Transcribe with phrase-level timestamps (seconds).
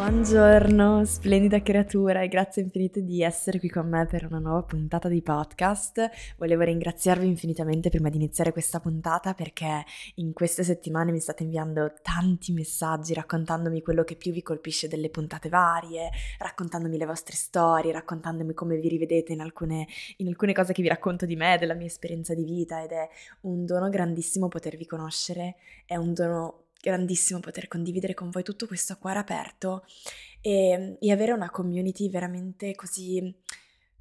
[0.00, 5.08] Buongiorno, splendida creatura e grazie infinite di essere qui con me per una nuova puntata
[5.08, 6.08] di podcast.
[6.38, 11.92] Volevo ringraziarvi infinitamente prima di iniziare questa puntata perché in queste settimane mi state inviando
[12.00, 16.08] tanti messaggi raccontandomi quello che più vi colpisce delle puntate varie,
[16.38, 19.86] raccontandomi le vostre storie, raccontandomi come vi rivedete in alcune,
[20.16, 23.06] in alcune cose che vi racconto di me, della mia esperienza di vita ed è
[23.42, 28.94] un dono grandissimo potervi conoscere, è un dono grandissimo poter condividere con voi tutto questo
[28.94, 29.84] a cuore aperto
[30.40, 33.34] e, e avere una community veramente così,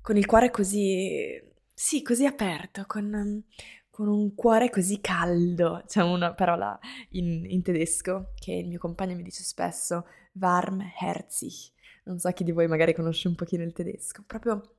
[0.02, 1.42] con il cuore così,
[1.74, 3.44] sì, così aperto, con,
[3.90, 5.84] con un cuore così caldo.
[5.86, 6.80] C'è una parola
[7.12, 11.72] in, in, tedesco che il mio compagno mi dice spesso, warmherzig.
[12.06, 14.76] Non so chi di voi magari conosce un pochino il tedesco, proprio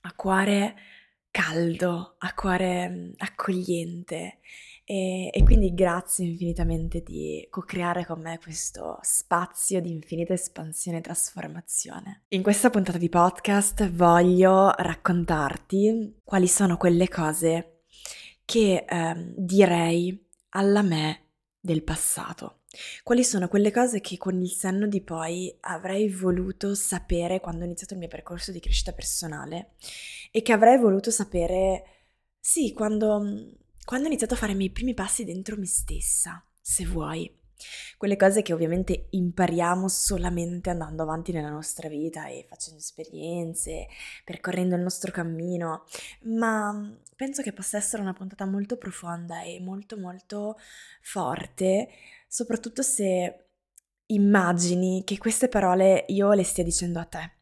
[0.00, 0.74] a cuore
[1.30, 4.38] caldo, a cuore accogliente.
[4.90, 11.00] E, e, quindi grazie infinitamente di co-creare con me questo spazio di infinita espansione e
[11.00, 12.24] trasformazione.
[12.30, 17.82] In questa puntata di podcast voglio raccontarti quali sono quelle cose
[18.44, 22.62] che eh, direi alla me del passato.
[23.04, 27.66] Quali sono quelle cose che con il senno di poi avrei voluto sapere quando ho
[27.66, 29.74] iniziato il mio percorso di crescita personale
[30.32, 31.84] e che avrei voluto sapere,
[32.40, 36.84] sì, quando quando ho iniziato a fare i miei primi passi dentro me stessa, se
[36.86, 37.38] vuoi.
[37.98, 43.86] Quelle cose che ovviamente impariamo solamente andando avanti nella nostra vita e facendo esperienze,
[44.24, 45.84] percorrendo il nostro cammino,
[46.22, 50.56] ma penso che possa essere una puntata molto profonda e molto molto
[51.02, 51.88] forte,
[52.26, 53.44] soprattutto se
[54.06, 57.39] immagini che queste parole io le stia dicendo a te.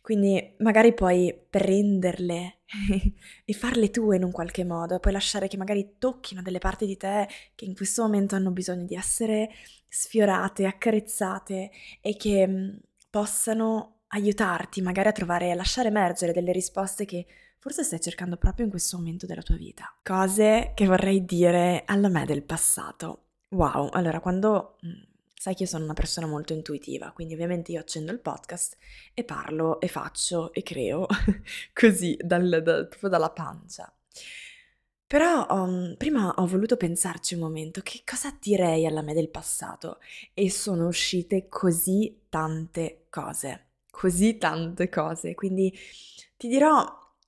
[0.00, 2.60] Quindi magari puoi prenderle
[3.44, 6.96] e farle tue in un qualche modo, puoi lasciare che magari tocchino delle parti di
[6.96, 9.50] te che in questo momento hanno bisogno di essere
[9.88, 11.70] sfiorate, accarezzate
[12.00, 12.76] e che mm,
[13.10, 17.26] possano aiutarti magari a trovare, a lasciare emergere delle risposte che
[17.58, 19.94] forse stai cercando proprio in questo momento della tua vita.
[20.02, 23.24] Cose che vorrei dire alla me del passato.
[23.50, 27.78] Wow, allora quando mm, Sai che io sono una persona molto intuitiva, quindi ovviamente io
[27.78, 28.76] accendo il podcast
[29.14, 31.06] e parlo e faccio e creo
[31.72, 33.92] così, dal, dal, proprio dalla pancia.
[35.06, 40.00] Però um, prima ho voluto pensarci un momento, che cosa direi alla me del passato?
[40.34, 45.34] E sono uscite così tante cose, così tante cose.
[45.34, 45.72] Quindi
[46.36, 46.84] ti dirò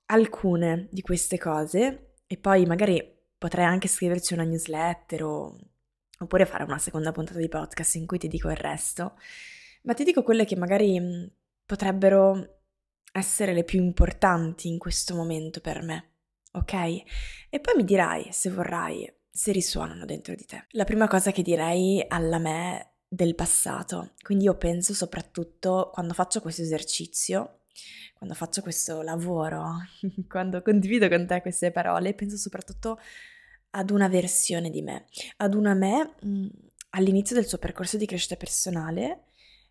[0.07, 3.01] alcune di queste cose e poi magari
[3.37, 5.57] potrei anche scriverci una newsletter o
[6.21, 9.17] oppure fare una seconda puntata di podcast in cui ti dico il resto,
[9.83, 11.29] ma ti dico quelle che magari
[11.65, 12.59] potrebbero
[13.11, 16.11] essere le più importanti in questo momento per me,
[16.53, 16.73] ok?
[17.49, 20.65] E poi mi dirai, se vorrai, se risuonano dentro di te.
[20.71, 26.41] La prima cosa che direi alla me del passato, quindi io penso soprattutto quando faccio
[26.41, 27.63] questo esercizio,
[28.13, 29.77] quando faccio questo lavoro,
[30.29, 32.99] quando condivido con te queste parole, penso soprattutto
[33.71, 35.05] ad una versione di me,
[35.37, 36.47] ad una me mh, mm,
[36.91, 39.23] all'inizio del suo percorso di crescita personale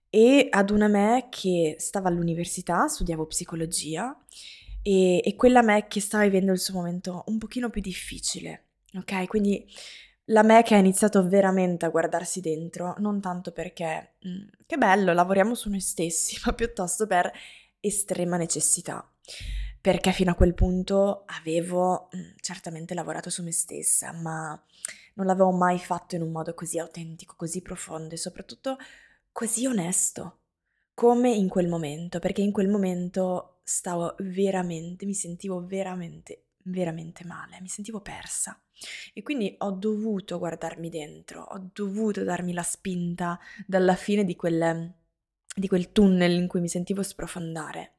[0.08, 4.16] e ad una me che stava all'università, studiavo psicologia
[4.82, 9.26] e, e quella me che stava vivendo il suo momento un pochino più difficile, ok?
[9.26, 9.66] Quindi
[10.26, 14.76] la me che ha iniziato veramente a guardarsi dentro, non tanto perché mh, mm, che
[14.76, 17.30] bello, lavoriamo su noi stessi, ma piuttosto per
[17.80, 19.06] estrema necessità
[19.80, 24.60] perché fino a quel punto avevo mm, certamente lavorato su me stessa, ma
[25.14, 28.76] non l'avevo mai fatto in un modo così autentico, così profondo e soprattutto
[29.32, 30.38] così onesto,
[30.94, 37.60] come in quel momento, perché in quel momento stavo veramente, mi sentivo veramente, veramente male,
[37.60, 38.60] mi sentivo persa.
[39.12, 44.92] E quindi ho dovuto guardarmi dentro, ho dovuto darmi la spinta dalla fine di quel,
[45.54, 47.94] di quel tunnel in cui mi sentivo sprofondare.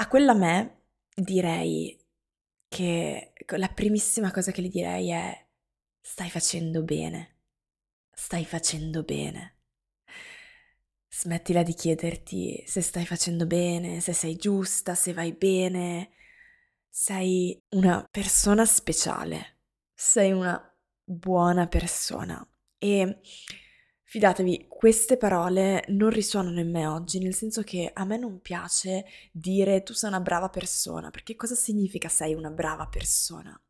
[0.00, 1.98] A quella me direi
[2.68, 5.46] che la primissima cosa che gli direi è
[6.00, 7.38] stai facendo bene,
[8.12, 9.56] stai facendo bene.
[11.08, 16.10] Smettila di chiederti se stai facendo bene, se sei giusta, se vai bene.
[16.88, 19.58] Sei una persona speciale,
[19.94, 22.48] sei una buona persona
[22.78, 23.20] e
[24.10, 29.04] Fidatevi, queste parole non risuonano in me oggi, nel senso che a me non piace
[29.30, 33.60] dire tu sei una brava persona, perché cosa significa sei una brava persona?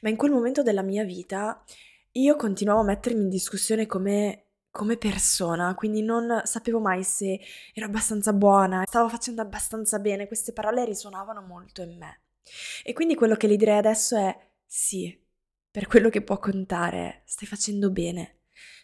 [0.00, 1.62] Ma in quel momento della mia vita
[2.10, 7.38] io continuavo a mettermi in discussione come come persona, quindi non sapevo mai se
[7.72, 12.22] ero abbastanza buona, stavo facendo abbastanza bene, queste parole risuonavano molto in me.
[12.82, 14.36] E quindi quello che le direi adesso è
[14.66, 15.16] sì,
[15.70, 18.33] per quello che può contare, stai facendo bene,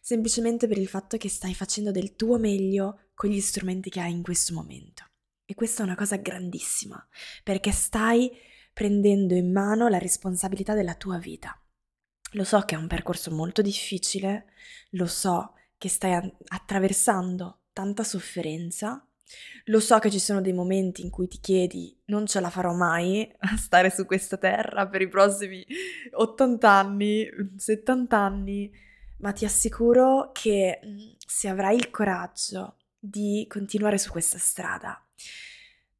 [0.00, 4.12] semplicemente per il fatto che stai facendo del tuo meglio con gli strumenti che hai
[4.12, 5.04] in questo momento.
[5.44, 7.04] E questa è una cosa grandissima,
[7.42, 8.30] perché stai
[8.72, 11.60] prendendo in mano la responsabilità della tua vita.
[12.32, 14.52] Lo so che è un percorso molto difficile,
[14.90, 19.04] lo so che stai attraversando tanta sofferenza.
[19.66, 22.72] Lo so che ci sono dei momenti in cui ti chiedi non ce la farò
[22.72, 25.64] mai a stare su questa terra per i prossimi
[26.10, 28.70] 80 anni, 70 anni,
[29.20, 35.02] ma ti assicuro che mm, se avrai il coraggio di continuare su questa strada,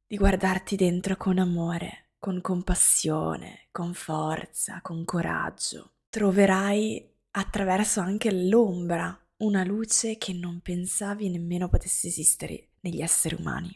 [0.05, 9.17] di guardarti dentro con amore, con compassione, con forza, con coraggio, troverai attraverso anche l'ombra
[9.37, 13.75] una luce che non pensavi nemmeno potesse esistere negli esseri umani.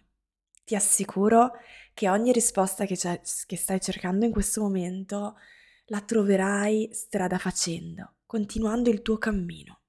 [0.63, 1.53] Ti assicuro
[1.93, 5.37] che ogni risposta che, che stai cercando in questo momento
[5.85, 9.81] la troverai strada facendo, continuando il tuo cammino.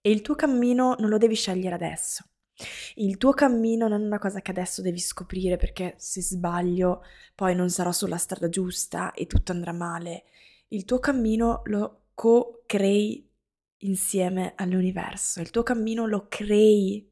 [0.00, 2.24] E il tuo cammino non lo devi scegliere adesso.
[2.96, 7.02] Il tuo cammino non è una cosa che adesso devi scoprire perché se sbaglio
[7.34, 10.24] poi non sarò sulla strada giusta e tutto andrà male.
[10.68, 13.28] Il tuo cammino lo co-crei
[13.78, 15.40] insieme all'universo.
[15.40, 17.10] Il tuo cammino lo crei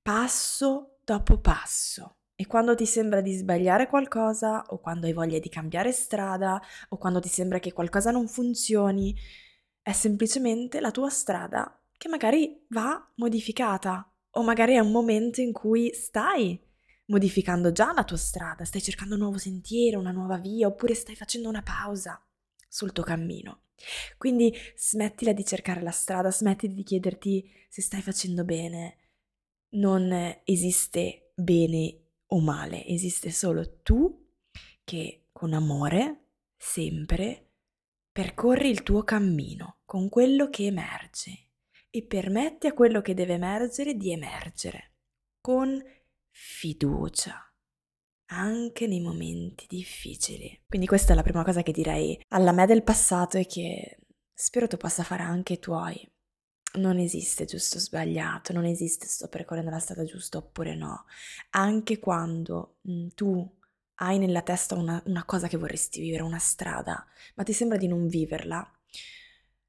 [0.00, 2.18] passo dopo passo.
[2.34, 6.96] E quando ti sembra di sbagliare qualcosa, o quando hai voglia di cambiare strada, o
[6.96, 9.12] quando ti sembra che qualcosa non funzioni,
[9.88, 15.50] è semplicemente la tua strada che magari va modificata, o magari è un momento in
[15.50, 16.60] cui stai
[17.06, 21.16] modificando già la tua strada, stai cercando un nuovo sentiero, una nuova via, oppure stai
[21.16, 22.22] facendo una pausa
[22.68, 23.62] sul tuo cammino.
[24.18, 28.98] Quindi smettila di cercare la strada, smetti di chiederti se stai facendo bene.
[29.70, 30.12] Non
[30.44, 34.28] esiste bene o male, esiste solo tu
[34.84, 36.26] che con amore,
[36.58, 37.47] sempre,
[38.18, 41.50] percorri il tuo cammino con quello che emerge
[41.88, 44.94] e permetti a quello che deve emergere di emergere
[45.40, 45.80] con
[46.28, 47.40] fiducia
[48.30, 50.64] anche nei momenti difficili.
[50.66, 54.00] Quindi questa è la prima cosa che direi alla me del passato e che
[54.34, 56.04] spero tu possa fare anche i tuoi.
[56.72, 61.04] Non esiste giusto o sbagliato, non esiste sto percorrendo la strada giusta oppure no.
[61.50, 63.57] Anche quando mh, mm, tu
[64.00, 67.86] hai nella testa una, una cosa che vorresti vivere, una strada, ma ti sembra di
[67.86, 68.68] non viverla,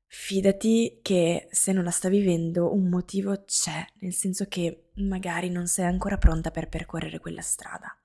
[0.06, 5.68] fidati che se non la sta vivendo un motivo c'è, nel senso che magari non
[5.68, 7.96] sei ancora pronta per percorrere quella strada.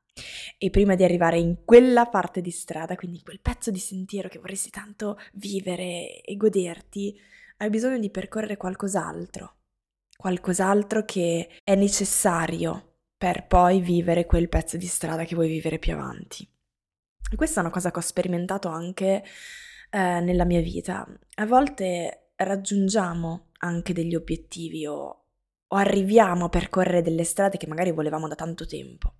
[0.58, 4.38] E prima di arrivare in quella parte di strada, quindi quel pezzo di sentiero che
[4.38, 7.18] vorresti tanto vivere e goderti,
[7.58, 9.56] hai bisogno di percorrere qualcos'altro,
[10.16, 12.93] qualcos'altro che è necessario
[13.24, 16.46] per poi vivere quel pezzo di strada che vuoi vivere più avanti.
[17.32, 19.24] E questa è una cosa che ho sperimentato anche
[19.90, 21.08] eh, nella mia vita.
[21.36, 25.24] A volte raggiungiamo anche degli obiettivi o,
[25.66, 29.14] o arriviamo a percorrere delle strade che magari volevamo da tanto tempo.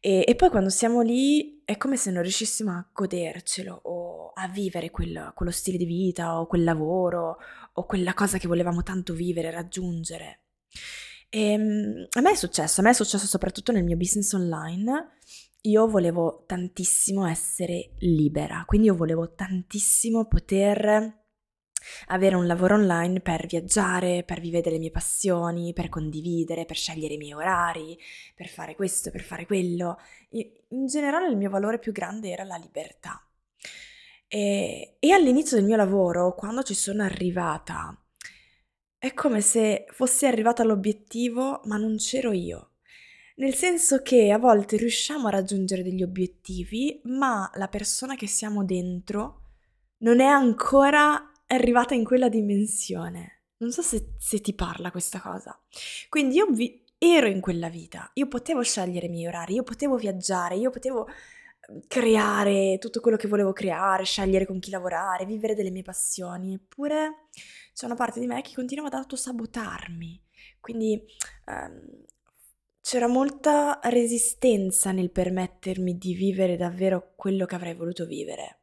[0.00, 4.48] E, e, poi quando siamo lì è come se non riuscissimo a godercelo o a
[4.48, 7.36] vivere quel, quello stile di vita o quel lavoro
[7.74, 10.40] o quella cosa che volevamo tanto vivere, raggiungere.
[11.30, 15.16] E, ehm, a me è successo, a me è successo soprattutto nel mio business online.
[15.62, 21.26] Io volevo tantissimo essere libera, quindi io volevo tantissimo poter
[22.06, 27.14] avere un lavoro online per viaggiare, per vivere le mie passioni, per condividere, per scegliere
[27.14, 27.98] i miei orari,
[28.34, 29.98] per fare questo, per fare quello.
[30.30, 33.22] In generale il mio valore più grande era la libertà.
[34.28, 37.96] E, e all'inizio del mio lavoro, quando ci sono arrivata,
[38.98, 42.72] è come se fossi arrivata all'obiettivo, ma non c'ero io.
[43.36, 48.64] Nel senso che a volte riusciamo a raggiungere degli obiettivi, ma la persona che siamo
[48.64, 49.42] dentro
[49.98, 53.44] non è ancora arrivata in quella dimensione.
[53.58, 55.56] Non so se, se ti parla questa cosa.
[56.08, 59.96] Quindi io vi, ero in quella vita, io potevo scegliere i miei orari, io potevo
[59.96, 65.54] viaggiare, io potevo ehm, creare tutto quello che volevo creare, scegliere con chi lavorare, vivere
[65.54, 67.28] delle mie passioni, eppure
[67.78, 70.20] c'è una parte di me che continuava ad autosabotarmi.
[70.58, 71.00] Quindi
[71.46, 72.04] um,
[72.80, 78.62] c'era molta resistenza nel permettermi di vivere davvero quello che avrei voluto vivere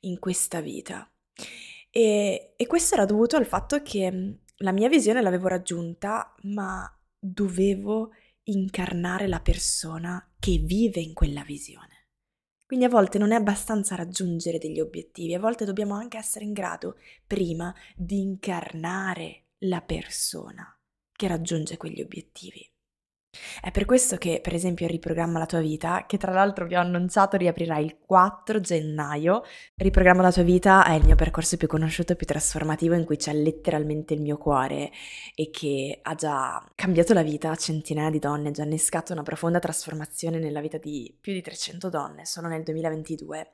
[0.00, 1.06] in questa vita.
[1.90, 6.90] E, e questo era dovuto al fatto che mm, la mia visione l'avevo raggiunta, ma
[7.18, 8.12] dovevo
[8.44, 11.85] incarnare la persona che vive in quella visione.
[12.66, 16.52] Quindi a volte non è abbastanza raggiungere degli obiettivi, a volte dobbiamo anche essere in
[16.52, 20.76] grado prima di incarnare la persona
[21.12, 22.68] che raggiunge quegli obiettivi.
[23.60, 26.80] È per questo che, per esempio, Riprogramma la tua vita, che tra l'altro vi ho
[26.80, 29.42] annunciato riaprirà il 4 gennaio,
[29.76, 33.16] Riprogramma la tua vita è il mio percorso più conosciuto e più trasformativo in cui
[33.16, 34.90] c'è letteralmente il mio cuore
[35.34, 39.58] e che ha già cambiato la vita a centinaia di donne, già innescato una profonda
[39.58, 43.52] trasformazione nella vita di più di 300 donne solo nel 2022.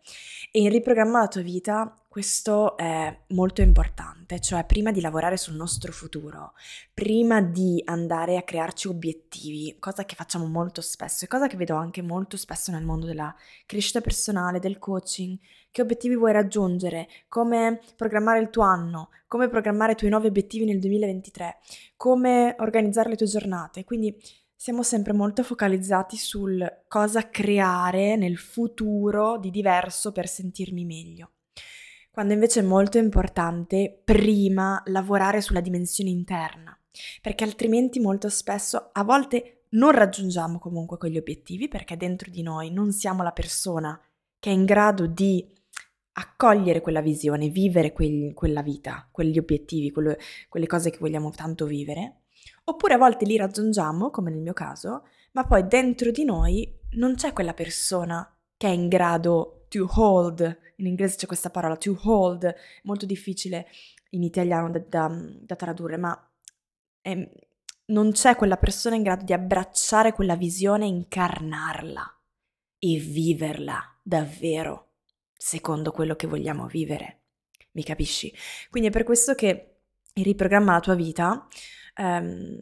[0.50, 5.54] E in Riprogramma la tua vita questo è molto importante, cioè prima di lavorare sul
[5.54, 6.52] nostro futuro,
[6.92, 11.74] prima di andare a crearci obiettivi, cosa che facciamo molto spesso e cosa che vedo
[11.74, 15.38] anche molto spesso nel mondo della crescita personale, del coaching,
[15.70, 20.66] che obiettivi vuoi raggiungere, come programmare il tuo anno, come programmare i tuoi nuovi obiettivi
[20.66, 21.60] nel 2023,
[21.96, 23.84] come organizzare le tue giornate.
[23.84, 24.14] Quindi
[24.54, 31.30] siamo sempre molto focalizzati sul cosa creare nel futuro di diverso per sentirmi meglio
[32.12, 36.78] quando invece è molto importante prima lavorare sulla dimensione interna,
[37.22, 42.70] perché altrimenti molto spesso a volte non raggiungiamo comunque quegli obiettivi perché dentro di noi
[42.70, 43.98] non siamo la persona
[44.38, 45.50] che è in grado di
[46.14, 50.14] accogliere quella visione, vivere quel, quella vita, quegli obiettivi, quello,
[50.50, 52.24] quelle cose che vogliamo tanto vivere,
[52.64, 57.14] oppure a volte li raggiungiamo, come nel mio caso, ma poi dentro di noi non
[57.14, 60.40] c'è quella persona che è in grado to hold
[60.76, 63.68] in inglese c'è questa parola to hold, molto difficile
[64.10, 65.08] in italiano da, da,
[65.40, 66.30] da tradurre, ma
[67.00, 67.30] è,
[67.86, 72.20] non c'è quella persona in grado di abbracciare quella visione, incarnarla
[72.78, 74.88] e viverla davvero
[75.34, 77.20] secondo quello che vogliamo vivere.
[77.72, 78.32] Mi capisci?
[78.68, 79.76] Quindi è per questo che
[80.12, 81.46] il riprogramma la tua vita
[81.96, 82.60] um,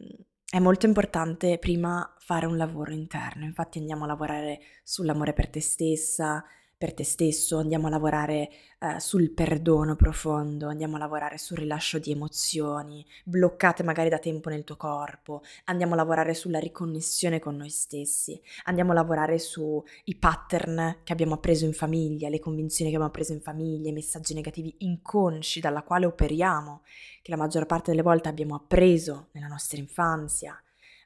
[0.49, 3.43] è molto importante prima fare un lavoro interno.
[3.43, 6.43] Infatti andiamo a lavorare sull'amore per te stessa,
[6.81, 11.99] per te stesso, andiamo a lavorare eh, sul perdono profondo, andiamo a lavorare sul rilascio
[11.99, 17.55] di emozioni bloccate magari da tempo nel tuo corpo, andiamo a lavorare sulla riconnessione con
[17.55, 22.95] noi stessi, andiamo a lavorare sui pattern che abbiamo appreso in famiglia, le convinzioni che
[22.95, 26.81] abbiamo appreso in famiglia, i messaggi negativi inconsci dalla quale operiamo,
[27.21, 30.59] che la maggior parte delle volte abbiamo appreso nella nostra infanzia.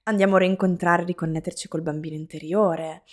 [0.08, 3.04] Andiamo a rincontrare e riconnetterci col bambino interiore,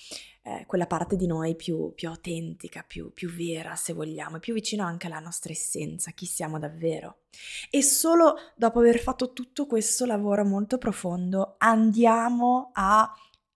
[0.42, 4.84] eh, quella parte di noi più, più autentica, più, più vera se vogliamo, più vicino
[4.84, 7.22] anche alla nostra essenza, chi siamo davvero.
[7.70, 13.10] E solo dopo aver fatto tutto questo lavoro molto profondo andiamo a,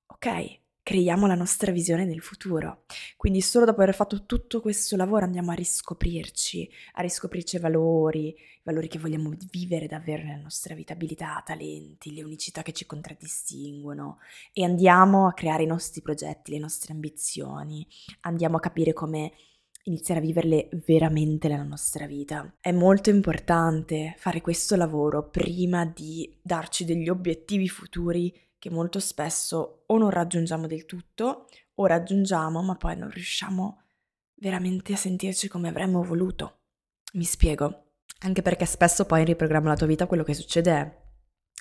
[0.07, 2.85] ok, creiamo la nostra visione del futuro.
[3.17, 8.29] Quindi solo dopo aver fatto tutto questo lavoro andiamo a riscoprirci, a riscoprirci i valori,
[8.29, 12.87] i valori che vogliamo vivere davvero nella nostra vita, abilità, talenti, le unicità che ci
[12.87, 14.19] contraddistinguono
[14.53, 17.85] e andiamo a creare i nostri progetti, le nostre ambizioni,
[18.21, 19.33] andiamo a capire come
[19.87, 22.55] iniziare a viverle veramente nella nostra vita.
[22.61, 29.85] È molto importante fare questo lavoro prima di darci degli obiettivi futuri che molto spesso
[29.87, 33.83] o non raggiungiamo del tutto o raggiungiamo ma poi non riusciamo
[34.35, 36.61] veramente a sentirci come avremmo voluto.
[37.15, 37.93] Mi spiego.
[38.21, 41.05] Anche perché spesso poi in riprogramma la tua vita quello che succede è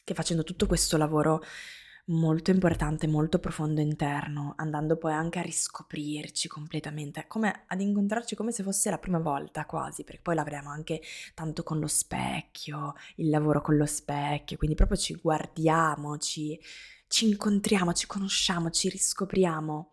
[0.04, 1.42] che facendo tutto questo lavoro
[2.08, 8.52] molto importante, molto profondo interno, andando poi anche a riscoprirci completamente, come ad incontrarci come
[8.52, 11.02] se fosse la prima volta quasi, perché poi l'avremo anche
[11.34, 16.60] tanto con lo specchio, il lavoro con lo specchio, quindi proprio ci guardiamo, ci,
[17.08, 19.92] ci incontriamo, ci conosciamo, ci riscopriamo.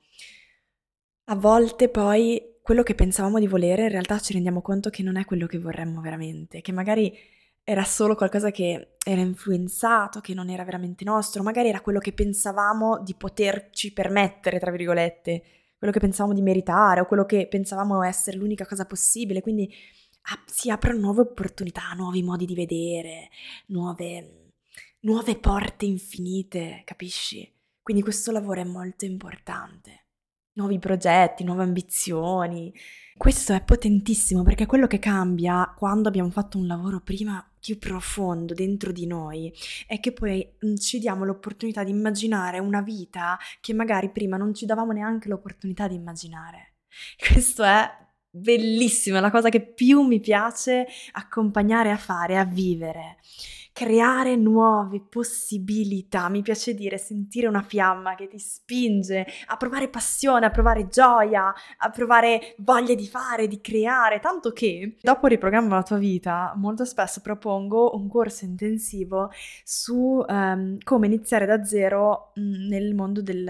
[1.26, 5.16] A volte poi quello che pensavamo di volere in realtà ci rendiamo conto che non
[5.16, 7.16] è quello che vorremmo veramente, che magari
[7.64, 12.12] era solo qualcosa che era influenzato, che non era veramente nostro, magari era quello che
[12.12, 15.42] pensavamo di poterci permettere, tra virgolette,
[15.78, 19.73] quello che pensavamo di meritare o quello che pensavamo essere l'unica cosa possibile, quindi
[20.23, 23.28] ah, si aprono nuove opportunità, nuovi modi di vedere,
[23.66, 24.50] nuove,
[25.00, 27.50] nuove porte infinite, capisci?
[27.83, 30.01] Quindi questo lavoro è molto importante.
[30.54, 32.73] Nuovi progetti, nuove ambizioni.
[33.16, 38.52] Questo è potentissimo perché quello che cambia quando abbiamo fatto un lavoro prima più profondo
[38.52, 39.52] dentro di noi
[39.87, 44.52] è che poi mm, ci diamo l'opportunità di immaginare una vita che magari prima non
[44.52, 46.75] ci davamo neanche l'opportunità di immaginare.
[47.16, 47.88] Questo è
[48.28, 53.18] bellissimo, è la cosa che più mi piace accompagnare a fare, a vivere
[53.73, 56.29] creare nuove possibilità.
[56.29, 61.52] Mi piace dire sentire una fiamma che ti spinge a provare passione, a provare gioia,
[61.79, 66.85] a provare voglia di fare, di creare, tanto che dopo riprogramma la tua vita, molto
[66.85, 69.31] spesso propongo un corso intensivo
[69.64, 73.45] su um, come iniziare da zero mh, nel mondo del,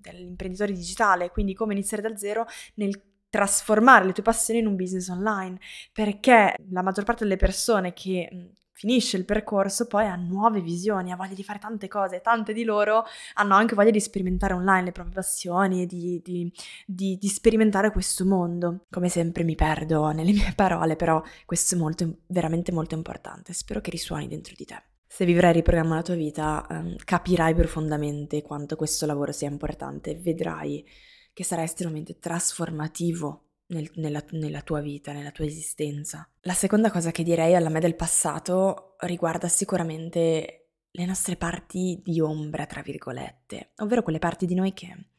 [0.00, 5.08] dell'imprenditore digitale, quindi come iniziare da zero nel trasformare le tue passioni in un business
[5.08, 5.58] online,
[5.92, 11.16] perché la maggior parte delle persone che finisce il percorso poi ha nuove visioni, ha
[11.16, 13.04] voglia di fare tante cose, tante di loro
[13.34, 16.52] hanno anche voglia di sperimentare online le proprie passioni, di, di,
[16.86, 18.86] di, di sperimentare questo mondo.
[18.88, 23.80] Come sempre mi perdo nelle mie parole, però questo è molto, veramente molto importante, spero
[23.80, 24.80] che risuoni dentro di te.
[25.08, 30.86] Se vivrai riprogramma la tua vita, um, capirai profondamente quanto questo lavoro sia importante, vedrai
[31.32, 36.28] che sarà estremamente trasformativo nel, nella, nella, tua vita, nella tua esistenza.
[36.42, 42.20] La seconda cosa che direi alla me del passato riguarda sicuramente le nostre parti di
[42.20, 45.10] ombra, tra virgolette, ovvero quelle parti di noi che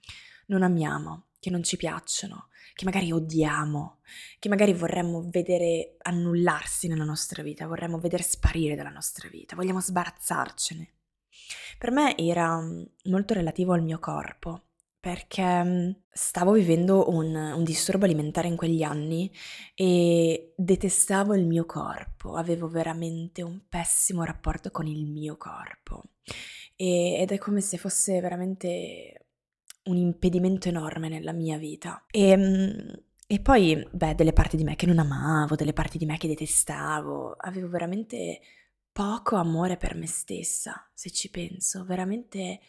[0.47, 3.99] non amiamo, che non ci piacciono, che magari odiamo,
[4.39, 9.79] che magari vorremmo vedere annullarsi nella nostra vita, vorremmo vedere sparire dalla nostra vita, vogliamo
[9.79, 10.93] sbarazzarcene.
[11.77, 12.59] Per me era
[13.05, 14.68] molto relativo al mio corpo,
[14.99, 19.31] perché mhmm, stavo vivendo un un disturbo alimentare in quegli anni
[19.75, 26.03] e detestavo il mio corpo, avevo veramente un pessimo rapporto con il mio corpo,
[26.75, 29.25] ed è come se fosse veramente
[29.85, 32.05] un impedimento enorme nella mia vita.
[32.11, 36.17] Ehm, e poi, beh, delle parti di me che non amavo, delle parti di me
[36.17, 38.39] che detestavo, avevo veramente
[38.91, 42.59] poco amore per me stessa, se ci penso, veramente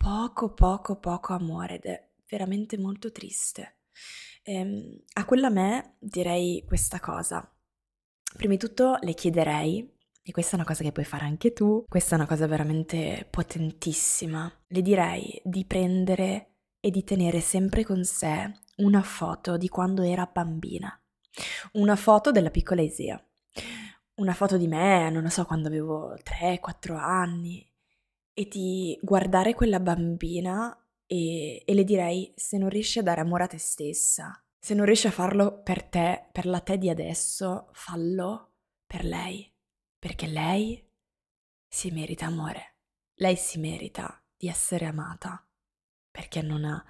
[0.00, 3.80] poco, poco, poco amore ed è veramente molto triste.
[4.44, 7.46] Ehm, a quella me direi questa cosa.
[8.34, 11.84] Prima di tutto le chiederei, e questa è una cosa che puoi fare anche tu,
[11.86, 18.02] questa è una cosa veramente potentissima, le direi di prendere e di tenere sempre con
[18.04, 20.98] sé una foto di quando era bambina,
[21.72, 23.22] una foto della piccola Isia,
[24.14, 27.69] una foto di me, non lo so, quando avevo 3-4 anni,
[28.40, 30.74] e di guardare quella bambina
[31.06, 34.86] e, e le direi se non riesci a dare amore a te stessa, se non
[34.86, 38.54] riesci a farlo per te, per la te di adesso, fallo
[38.86, 39.46] per lei,
[39.98, 40.82] perché lei
[41.68, 42.76] si merita amore,
[43.16, 45.46] lei si merita di essere amata,
[46.10, 46.82] perché non ha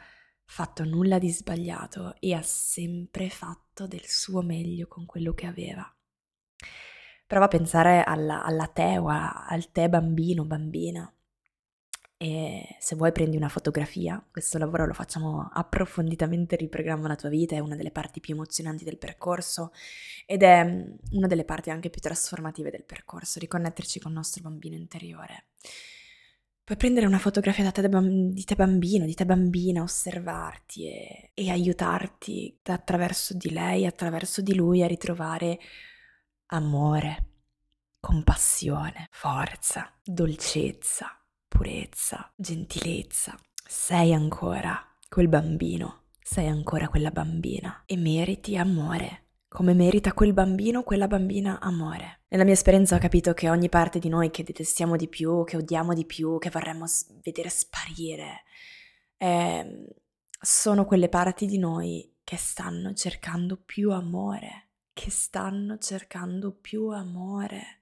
[0.44, 5.92] fatto nulla di sbagliato e ha sempre fatto del suo meglio con quello che aveva.
[7.26, 11.12] Prova a pensare alla, alla te o a, al te bambino, bambina,
[12.22, 17.54] e se vuoi prendi una fotografia, questo lavoro lo facciamo approfonditamente, riprogramma la tua vita,
[17.54, 19.72] è una delle parti più emozionanti del percorso
[20.26, 24.42] ed è mm, una delle parti anche più trasformative del percorso, riconnetterci con il nostro
[24.42, 25.46] bambino interiore.
[26.62, 32.60] Puoi prendere una fotografia te di te bambino, di te bambina, osservarti e, e aiutarti
[32.64, 35.58] attraverso di lei, attraverso di lui a ritrovare
[36.48, 37.28] amore,
[37.98, 41.14] compassione, forza, dolcezza
[41.50, 43.36] purezza, gentilezza.
[43.66, 49.24] Sei ancora quel bambino, sei ancora quella bambina e meriti amore.
[49.48, 52.20] Come merita quel bambino, quella bambina amore.
[52.28, 55.56] Nella mia esperienza ho capito che ogni parte di noi che detestiamo di più, che
[55.56, 56.86] odiamo di più, che vorremmo
[57.24, 58.44] vedere sparire,
[59.16, 59.86] eh,
[60.40, 67.79] sono quelle parti di noi che stanno cercando più amore, che stanno cercando più amore.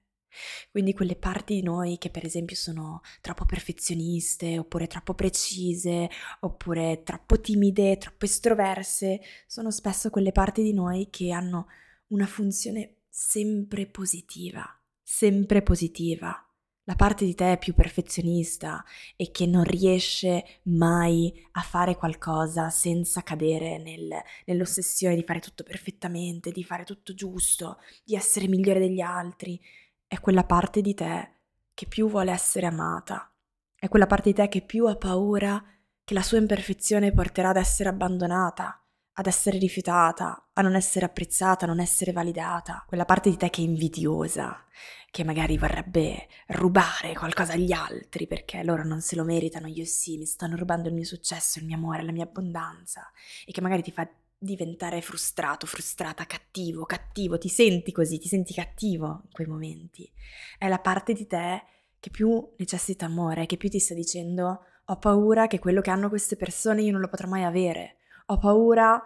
[0.71, 6.09] Quindi quelle parti di noi che per esempio sono troppo perfezioniste, oppure troppo precise,
[6.41, 11.67] oppure troppo timide, troppo estroverse, sono spesso quelle parti di noi che hanno
[12.07, 14.65] una funzione sempre positiva,
[15.01, 16.43] sempre positiva.
[16.89, 18.83] La parte di te più perfezionista
[19.15, 24.09] e che non riesce mai a fare qualcosa senza cadere nel,
[24.45, 29.61] nell'ossessione di fare tutto perfettamente, di fare tutto giusto, di essere migliore degli altri,
[30.09, 31.33] è quella parte di te
[31.75, 33.31] che più vuole essere amata,
[33.75, 35.63] è quella parte di te che più ha paura
[36.03, 41.65] che la sua imperfezione porterà ad essere abbandonata, ad essere rifiutata, a non essere apprezzata,
[41.65, 44.65] a non essere validata, quella parte di te che è invidiosa,
[45.11, 50.17] che magari vorrebbe rubare qualcosa agli altri perché loro non se lo meritano, io sì,
[50.17, 53.11] mi stanno rubando il mio successo, il mio amore, la mia abbondanza
[53.45, 58.53] e che magari ti fa diventare frustrato, frustrata, cattivo, cattivo, ti senti così, ti senti
[58.53, 60.09] cattivo in quei momenti.
[60.57, 61.63] È la parte di te
[61.99, 66.09] che più necessita amore, che più ti sta dicendo ho paura che quello che hanno
[66.09, 67.97] queste persone io non lo potrò mai avere,
[68.27, 68.99] ho paura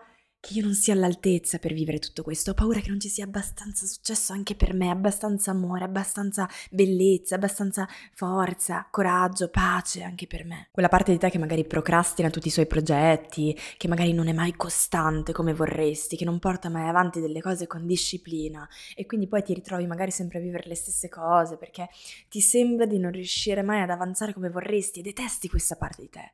[0.43, 3.23] che io non sia all'altezza per vivere tutto questo, ho paura che non ci sia
[3.23, 10.43] abbastanza successo anche per me, abbastanza amore, abbastanza bellezza, abbastanza forza, coraggio, pace anche per
[10.43, 10.67] me.
[10.69, 14.33] Quella parte di te che magari procrastina tutti i suoi progetti, che magari non è
[14.33, 19.29] mai costante come vorresti, che non porta mai avanti delle cose con disciplina e quindi
[19.29, 21.87] poi ti ritrovi magari sempre a vivere le stesse cose perché
[22.27, 26.09] ti sembra di non riuscire mai ad avanzare come vorresti e detesti questa parte di
[26.09, 26.33] te.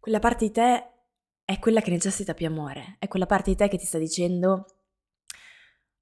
[0.00, 0.88] Quella parte di te
[1.44, 4.66] è quella che necessita più amore, è quella parte di te che ti sta dicendo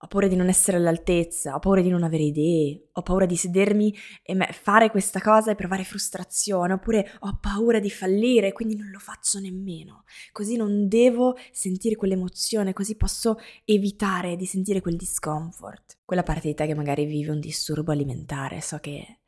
[0.04, 3.36] ho paura di non essere all'altezza, ho paura di non avere idee, ho paura di
[3.36, 8.90] sedermi e fare questa cosa e provare frustrazione, oppure ho paura di fallire, quindi non
[8.90, 10.02] lo faccio nemmeno.
[10.32, 15.98] Così non devo sentire quell'emozione, così posso evitare di sentire quel discomfort.
[16.04, 19.20] Quella parte di te che magari vive un disturbo alimentare, so che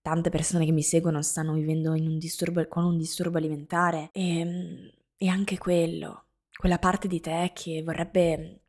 [0.00, 5.28] tante persone che mi seguono stanno vivendo un disturbo, con un disturbo alimentare e, e
[5.28, 8.62] anche quello, quella parte di te che vorrebbe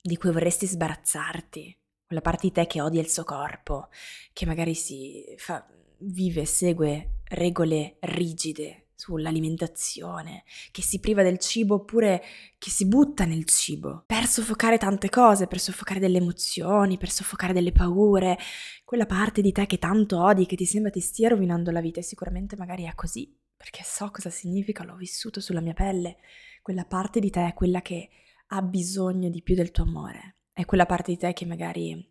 [0.00, 3.88] di cui vorresti sbarazzarti, quella parte di te che odia il suo corpo,
[4.32, 5.66] che magari si fa,
[5.98, 12.22] vive, segue regole rigide sull'alimentazione, che si priva del cibo oppure
[12.56, 17.52] che si butta nel cibo per soffocare tante cose, per soffocare delle emozioni, per soffocare
[17.52, 18.38] delle paure,
[18.82, 22.00] quella parte di te che tanto odi, che ti sembra ti stia rovinando la vita
[22.00, 26.16] e sicuramente magari è così, perché so cosa significa, l'ho vissuto sulla mia pelle,
[26.62, 28.08] quella parte di te è quella che
[28.46, 30.36] ha bisogno di più del tuo amore.
[30.52, 32.08] È quella parte di te che magari,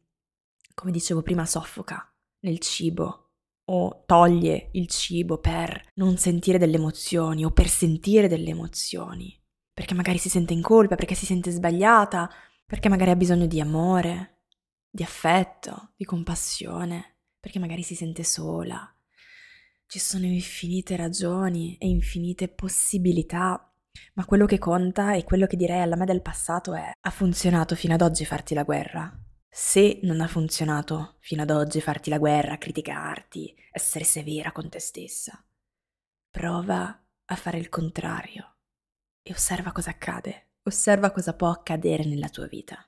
[0.75, 3.31] come dicevo prima, soffoca nel cibo
[3.69, 9.41] o toglie il cibo per non sentire delle emozioni o per sentire delle emozioni,
[9.73, 12.29] perché magari si sente in colpa, perché si sente sbagliata,
[12.65, 14.43] perché magari ha bisogno di amore,
[14.89, 18.91] di affetto, di compassione, perché magari si sente sola.
[19.89, 23.73] Ci sono infinite ragioni e infinite possibilità
[24.15, 27.73] ma quello che conta e quello che direi alla me del passato è ha funzionato
[27.73, 29.17] fino ad oggi farti la guerra?
[29.49, 34.79] Se non ha funzionato fino ad oggi farti la guerra, criticarti, essere severa con te
[34.79, 35.41] stessa,
[36.29, 38.57] prova a fare il contrario
[39.21, 42.85] e osserva cosa accade, osserva cosa può accadere nella tua vita.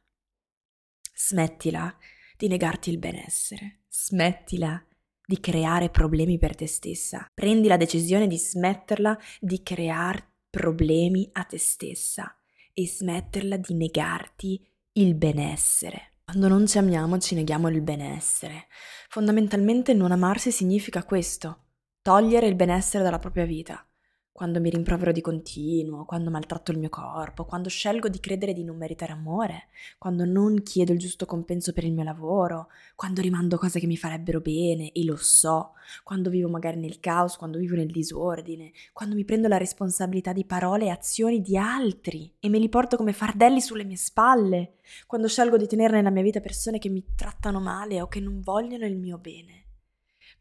[1.16, 1.96] Smettila
[2.38, 4.84] di negarti il benessere, smettila
[5.30, 11.44] di creare problemi per te stessa, prendi la decisione di smetterla di creare problemi a
[11.44, 12.36] te stessa
[12.74, 16.14] e smetterla di negarti il benessere.
[16.26, 18.66] Quando non ci amiamo ci neghiamo il benessere.
[19.08, 21.66] Fondamentalmente non amarsi significa questo,
[22.02, 23.88] togliere il benessere dalla propria vita
[24.40, 28.64] quando mi rimprovero di continuo, quando maltratto il mio corpo, quando scelgo di credere di
[28.64, 33.58] non meritare amore, quando non chiedo il giusto compenso per il mio lavoro, quando rimando
[33.58, 35.72] cose che mi farebbero bene e lo so,
[36.06, 40.46] quando vivo magari nel caos, quando vivo nel disordine, quando mi prendo la responsabilità di
[40.46, 44.76] parole e azioni di altri e me li porto come fardelli sulle mie spalle,
[45.06, 48.40] quando scelgo di tenere nella mia vita persone che mi trattano male o che non
[48.40, 49.66] vogliono il mio bene.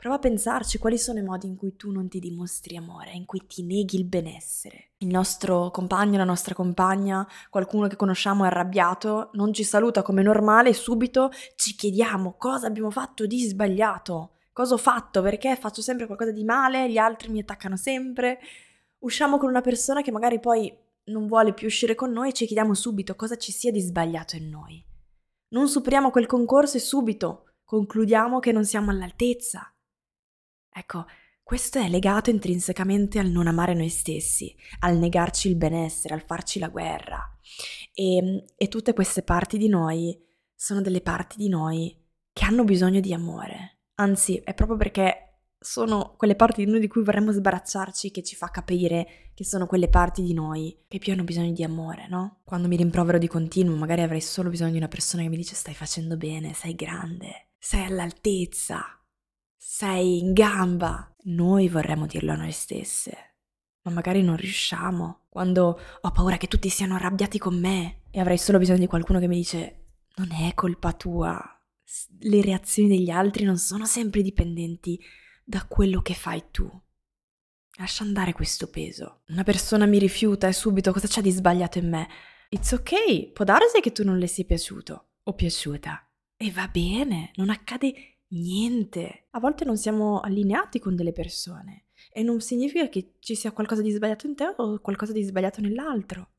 [0.00, 3.24] Prova a pensarci quali sono i modi in cui tu non ti dimostri amore, in
[3.24, 4.90] cui ti neghi il benessere.
[4.98, 10.22] Il nostro compagno, la nostra compagna, qualcuno che conosciamo è arrabbiato, non ci saluta come
[10.22, 15.82] normale e subito ci chiediamo cosa abbiamo fatto di sbagliato, cosa ho fatto, perché faccio
[15.82, 18.38] sempre qualcosa di male, gli altri mi attaccano sempre.
[18.98, 20.72] Usciamo con una persona che magari poi
[21.06, 24.36] non vuole più uscire con noi e ci chiediamo subito cosa ci sia di sbagliato
[24.36, 24.80] in noi.
[25.48, 29.72] Non superiamo quel concorso e subito concludiamo che non siamo all'altezza,
[30.78, 31.06] Ecco,
[31.42, 36.58] questo è legato intrinsecamente al non amare noi stessi, al negarci il benessere, al farci
[36.58, 37.20] la guerra.
[37.94, 40.16] E, e tutte queste parti di noi
[40.54, 41.96] sono delle parti di noi
[42.32, 43.78] che hanno bisogno di amore.
[43.94, 48.36] Anzi, è proprio perché sono quelle parti di noi di cui vorremmo sbarazzarci che ci
[48.36, 52.42] fa capire che sono quelle parti di noi che più hanno bisogno di amore, no?
[52.44, 55.56] Quando mi rimprovero di continuo, magari avrei solo bisogno di una persona che mi dice
[55.56, 58.97] stai facendo bene, sei grande, sei all'altezza,
[59.58, 61.12] sei in gamba.
[61.24, 63.34] Noi vorremmo dirlo a noi stesse,
[63.82, 65.26] ma magari non riusciamo.
[65.28, 69.18] Quando ho paura che tutti siano arrabbiati con me e avrei solo bisogno di qualcuno
[69.18, 71.60] che mi dice non è colpa tua.
[72.20, 74.98] Le reazioni degli altri non sono sempre dipendenti
[75.44, 76.70] da quello che fai tu.
[77.78, 79.22] Lascia andare questo peso.
[79.28, 82.08] Una persona mi rifiuta e subito cosa c'è di sbagliato in me?
[82.50, 86.10] It's ok, può darsi che tu non le sia piaciuto o piaciuta.
[86.36, 89.26] E va bene, non accade niente.
[89.30, 93.82] A volte non siamo allineati con delle persone e non significa che ci sia qualcosa
[93.82, 96.30] di sbagliato in te o qualcosa di sbagliato nell'altro.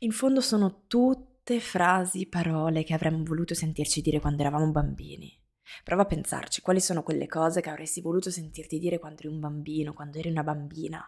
[0.00, 5.36] In fondo sono tutte frasi, parole che avremmo voluto sentirci dire quando eravamo bambini.
[5.84, 9.40] Prova a pensarci, quali sono quelle cose che avresti voluto sentirti dire quando eri un
[9.40, 11.02] bambino, quando eri una bambina.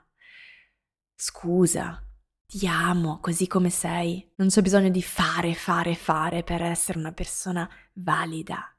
[1.14, 2.04] Scusa,
[2.46, 4.32] ti amo così come sei.
[4.36, 8.71] Non c'è bisogno di fare, fare, fare per essere una persona valida.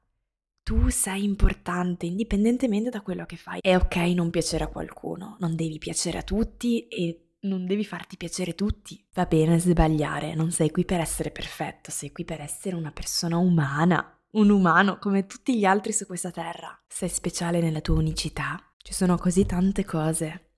[0.63, 3.59] Tu sei importante indipendentemente da quello che fai.
[3.61, 8.15] È ok non piacere a qualcuno, non devi piacere a tutti e non devi farti
[8.15, 9.05] piacere tutti.
[9.13, 13.37] Va bene sbagliare, non sei qui per essere perfetto, sei qui per essere una persona
[13.37, 16.81] umana, un umano come tutti gli altri su questa terra.
[16.87, 18.57] Sei speciale nella tua unicità.
[18.77, 20.51] Ci sono così tante cose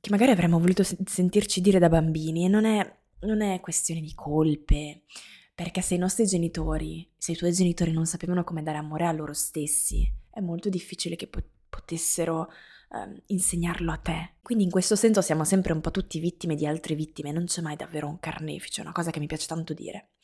[0.00, 4.12] che magari avremmo voluto sentirci dire da bambini e non è, non è questione di
[4.14, 5.04] colpe,
[5.54, 9.12] Perché se i nostri genitori, se i tuoi genitori non sapevano come dare amore a
[9.12, 11.30] loro stessi, è molto difficile che
[11.68, 12.48] potessero
[12.90, 14.34] um, insegnarlo a te.
[14.42, 17.62] Quindi in questo senso siamo sempre un po' tutti vittime di altre vittime, non c'è
[17.62, 20.14] mai davvero un carnefice, una cosa che mi piace tanto dire.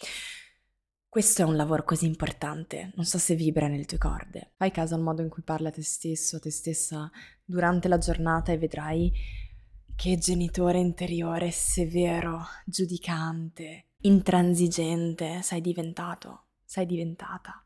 [1.08, 4.52] Questo è un lavoro così importante, non so se vibra nelle tue corde.
[4.56, 7.10] Fai caso al modo in cui parli a te stesso, a te stessa
[7.44, 9.12] durante la giornata e vedrai
[9.96, 17.64] che genitore interiore severo, giudicante, intransigente sei diventato, sei diventata.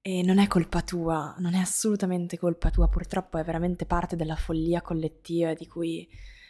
[0.00, 4.34] E non è colpa tua, non è assolutamente colpa tua, purtroppo è veramente parte della
[4.34, 6.08] follia collettiva di cui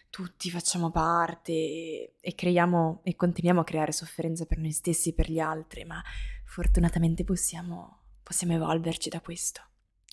[0.09, 5.31] tutti facciamo parte e, creiamo e continuiamo a creare sofferenza per noi stessi e per
[5.31, 6.03] gli altri, ma
[6.45, 9.63] fortunatamente possiamo, possiamo evolverci da questo,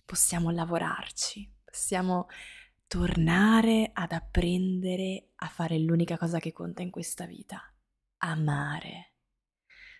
[0.05, 2.27] possiamo lavorarci, possiamo
[2.88, 7.62] tornare ad apprendere a fare l'unica cosa che conta in questa vita,
[8.19, 9.15] amare.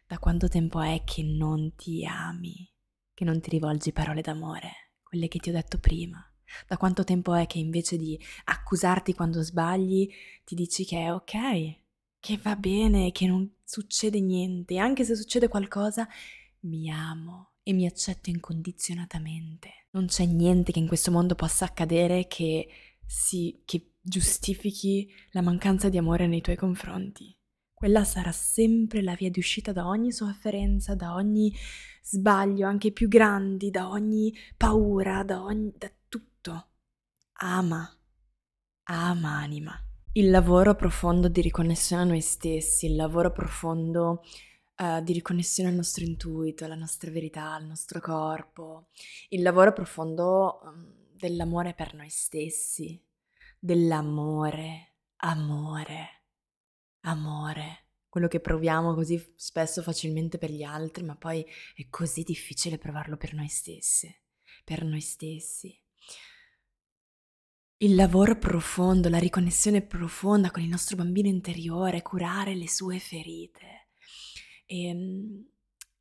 [0.08, 2.67] Da quanto tempo è che non ti ami,
[3.13, 6.23] che non ti rivolgi parole d'amore, quelle che ti ho detto prima?
[6.67, 10.10] Da quanto tempo è che invece di accusarti quando sbagli,
[10.43, 11.79] ti dici che è ok,
[12.19, 16.08] che va bene, che non succede niente, anche se succede qualcosa,
[16.62, 19.88] mi amo e mi accetto incondizionatamente.
[19.91, 22.67] Non c'è niente che in questo mondo possa accadere che,
[23.05, 27.38] si, che giustifichi la mancanza di amore nei tuoi confronti.
[27.80, 31.56] Quella sarà sempre la via di uscita da ogni sofferenza, da ogni
[32.02, 35.89] sbaglio, anche più grandi, da ogni paura, da, ogni, da
[37.36, 37.98] ama,
[38.84, 39.82] ama anima.
[40.12, 44.24] Il lavoro profondo di riconnessione a noi stessi, il lavoro profondo
[44.76, 48.89] uh, di riconnessione al nostro intuito, alla nostra verità, al nostro corpo,
[49.30, 53.02] il lavoro profondo um, dell'amore per noi stessi,
[53.58, 56.18] dell'amore, amore,
[57.01, 62.79] amore quello che proviamo così spesso facilmente per gli altri, ma poi è così difficile
[62.79, 64.13] provarlo per noi stessi,
[64.63, 65.79] per noi stessi.
[67.81, 73.91] Il lavoro profondo, la riconnessione profonda con il nostro bambino interiore, curare le sue ferite
[74.65, 75.47] e, ehm,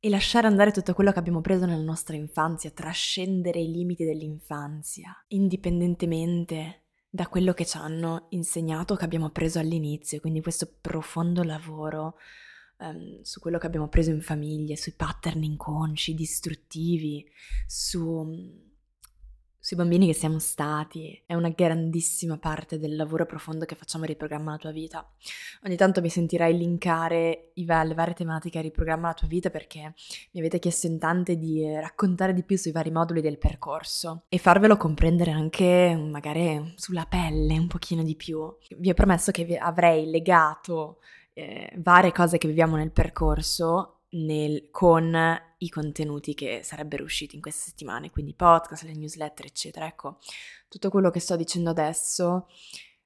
[0.01, 5.13] e lasciare andare tutto quello che abbiamo preso nella nostra infanzia, trascendere i limiti dell'infanzia,
[5.27, 12.15] indipendentemente da quello che ci hanno insegnato, che abbiamo appreso all'inizio, quindi questo profondo lavoro
[12.77, 17.25] um, su quello che abbiamo preso in famiglia, sui pattern inconsci, distruttivi,
[17.65, 18.67] su
[19.69, 24.07] sui bambini che siamo stati, è una grandissima parte del lavoro profondo che facciamo a
[24.07, 25.07] Riprogramma la tua vita.
[25.63, 29.93] Ogni tanto mi sentirai linkare le varie tematiche a Riprogramma la tua vita perché
[30.31, 34.39] mi avete chiesto in tante di raccontare di più sui vari moduli del percorso e
[34.39, 38.51] farvelo comprendere anche magari sulla pelle un pochino di più.
[38.75, 40.97] Vi ho promesso che avrei legato
[41.33, 45.15] eh, varie cose che viviamo nel percorso nel, con
[45.57, 49.85] i contenuti che sarebbero usciti in queste settimane, quindi podcast, le newsletter, eccetera.
[49.85, 50.19] Ecco,
[50.67, 52.47] tutto quello che sto dicendo adesso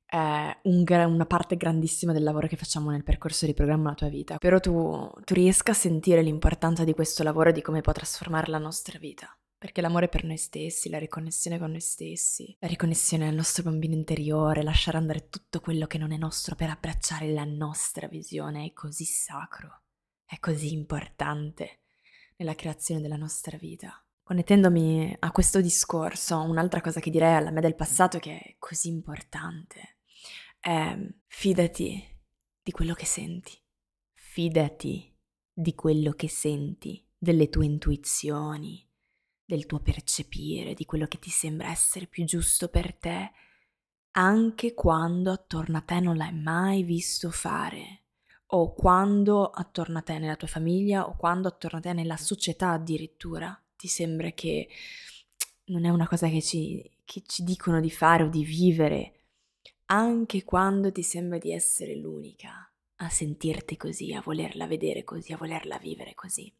[0.06, 4.10] è un, una parte grandissima del lavoro che facciamo nel percorso di programma La tua
[4.10, 4.38] vita.
[4.38, 8.52] Però tu, tu riesca a sentire l'importanza di questo lavoro e di come può trasformare
[8.52, 9.36] la nostra vita.
[9.58, 13.96] Perché l'amore per noi stessi, la riconnessione con noi stessi, la riconnessione al nostro bambino
[13.96, 18.74] interiore, lasciare andare tutto quello che non è nostro per abbracciare la nostra visione è
[18.74, 19.83] così sacro
[20.34, 21.82] è così importante
[22.38, 24.04] nella creazione della nostra vita.
[24.24, 28.88] Connettendomi a questo discorso, un'altra cosa che direi alla me del passato che è così
[28.88, 29.98] importante
[30.60, 32.04] è fidati
[32.62, 33.52] di quello che senti,
[34.13, 35.13] fidati
[35.52, 38.89] di quello che senti, delle tue intuizioni,
[39.46, 43.32] del tuo percepire, di quello che ti sembra essere più giusto per te,
[44.12, 48.03] anche quando attorno a te non l'hai mai visto fare
[48.56, 52.72] o quando attorno a te nella tua famiglia o quando attorno a te nella società
[52.72, 54.70] addirittura ti sembra che
[55.66, 59.13] non è una cosa che ci, che ci dicono di fare o di vivere,
[59.86, 65.38] anche quando ti sembra di essere l'unica a sentirti così, a volerla vedere così, a
[65.38, 66.52] volerla vivere così.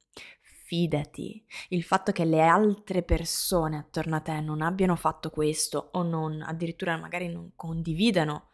[0.66, 6.02] Fidati, il fatto che le altre persone attorno a te non abbiano fatto questo o
[6.02, 8.50] non addirittura magari non condividano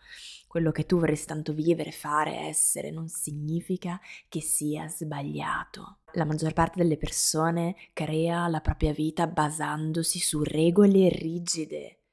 [0.49, 5.99] quello che tu vorresti tanto vivere, fare, essere, non significa che sia sbagliato.
[6.13, 12.05] La maggior parte delle persone crea la propria vita basandosi su regole rigide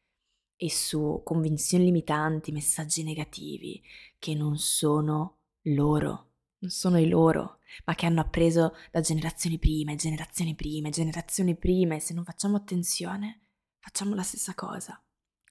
[0.55, 3.83] e su convinzioni limitanti, messaggi negativi
[4.19, 9.97] che non sono loro, non sono i loro, ma che hanno appreso da generazioni prime,
[9.97, 13.41] generazioni prime, generazioni prime se non facciamo attenzione
[13.87, 15.01] facciamo la stessa cosa.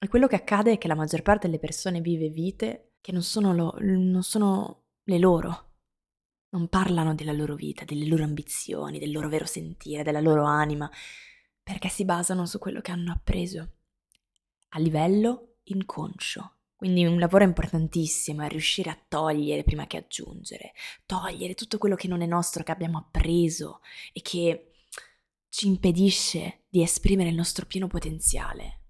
[0.05, 3.23] E quello che accade è che la maggior parte delle persone vive vite che non
[3.23, 5.71] sono, lo, non sono le loro,
[6.49, 10.87] non parlano della loro vita, delle loro ambizioni, del loro vero sentire, della loro anima,
[11.63, 13.67] perché si basano su quello che hanno appreso
[14.69, 16.57] a livello inconscio.
[16.75, 20.73] Quindi un lavoro importantissimo è riuscire a togliere prima che aggiungere,
[21.07, 23.81] togliere tutto quello che non è nostro, che abbiamo appreso
[24.13, 24.73] e che
[25.49, 28.81] ci impedisce di esprimere il nostro pieno potenziale.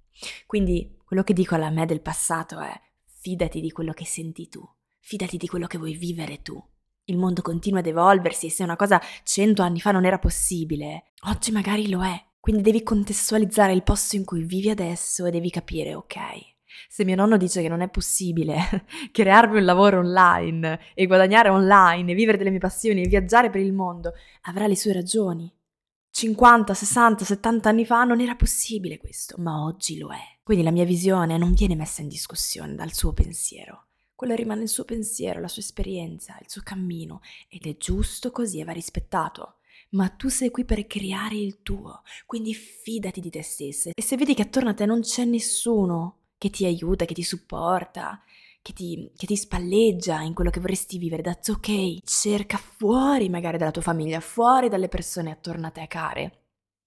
[0.45, 2.73] Quindi quello che dico alla me del passato è
[3.05, 4.67] fidati di quello che senti tu,
[4.99, 6.61] fidati di quello che vuoi vivere tu.
[7.05, 11.11] Il mondo continua ad evolversi e se una cosa cento anni fa non era possibile,
[11.27, 12.19] oggi magari lo è.
[12.39, 16.15] Quindi devi contestualizzare il posto in cui vivi adesso e devi capire, ok,
[16.87, 22.11] se mio nonno dice che non è possibile crearmi un lavoro online e guadagnare online
[22.11, 24.13] e vivere delle mie passioni e viaggiare per il mondo,
[24.43, 25.51] avrà le sue ragioni.
[26.11, 30.34] 50, 60, 70 anni fa non era possibile questo, ma oggi lo è.
[30.45, 33.87] Quindi la mia visione non viene messa in discussione dal suo pensiero.
[34.13, 38.59] Quello rimane il suo pensiero, la sua esperienza, il suo cammino ed è giusto così
[38.59, 39.55] e va rispettato.
[39.93, 43.89] Ma tu sei qui per creare il tuo, quindi fidati di te stessa.
[43.91, 47.23] E se vedi che attorno a te non c'è nessuno che ti aiuta, che ti
[47.23, 48.21] supporta,
[48.61, 52.03] che ti, che ti, spalleggia in quello che vorresti vivere, that's ok.
[52.03, 56.44] Cerca fuori magari dalla tua famiglia, fuori dalle persone attorno a te care.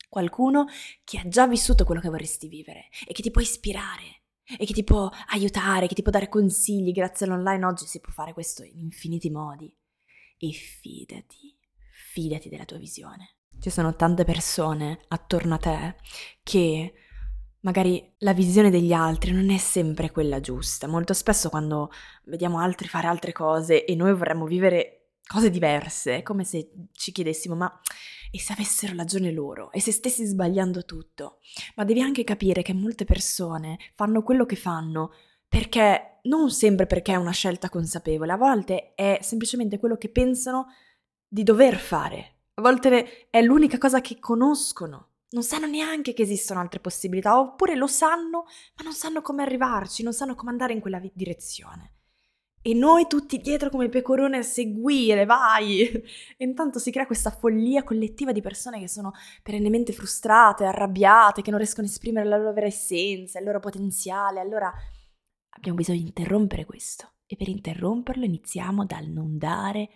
[0.08, 0.66] Qualcuno
[1.04, 4.22] che ha già vissuto quello che vorresti vivere e che ti può ispirare
[4.58, 6.92] e che ti può aiutare, che ti può dare consigli.
[6.92, 9.74] Grazie all'online oggi si può fare questo in infiniti modi.
[10.38, 11.58] E fidati,
[12.12, 13.38] fidati della tua visione.
[13.58, 15.96] Ci sono tante persone attorno a te
[16.44, 16.94] che
[17.60, 20.86] magari la visione degli altri non è sempre quella giusta.
[20.86, 21.90] Molto spesso quando
[22.24, 27.12] vediamo altri fare altre cose e noi vorremmo vivere cose diverse, è come se ci
[27.12, 27.80] chiedessimo ma
[28.30, 31.38] e se avessero ragione loro e se stessi sbagliando tutto.
[31.76, 35.12] Ma devi anche capire che molte persone fanno quello che fanno
[35.48, 40.66] perché non sempre perché è una scelta consapevole, a volte è semplicemente quello che pensano
[41.26, 42.36] di dover fare.
[42.54, 47.74] A volte è l'unica cosa che conoscono non sanno neanche che esistono altre possibilità, oppure
[47.74, 48.44] lo sanno,
[48.76, 51.97] ma non sanno come arrivarci, non sanno come andare in quella direzione.
[52.68, 55.80] E noi tutti dietro come pecorone a seguire, vai!
[56.36, 61.48] E intanto si crea questa follia collettiva di persone che sono perennemente frustrate, arrabbiate, che
[61.48, 64.40] non riescono a esprimere la loro vera essenza, il loro potenziale.
[64.40, 64.70] Allora
[65.56, 67.12] abbiamo bisogno di interrompere questo.
[67.24, 69.88] E per interromperlo iniziamo dal non dare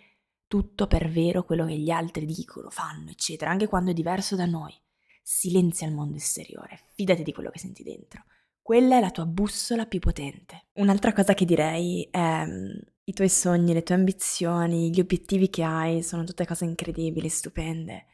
[0.47, 4.47] tutto per vero quello che gli altri dicono, fanno, eccetera, anche quando è diverso da
[4.47, 4.73] noi
[5.21, 8.23] silenzia il mondo esteriore, fidati di quello che senti dentro.
[8.63, 10.67] Quella è la tua bussola più potente.
[10.75, 12.69] Un'altra cosa che direi è mm,
[13.03, 18.05] i tuoi sogni, le tue ambizioni, gli obiettivi che hai sono tutte cose incredibili, stupende